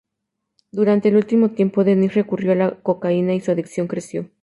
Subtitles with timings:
[0.71, 4.31] Durante el último tiempo Dennis recurrió a la cocaína, y su adicción creció.